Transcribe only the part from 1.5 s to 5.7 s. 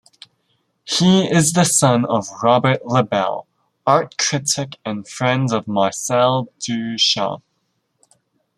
the son of Robert Lebel, art critic and friend of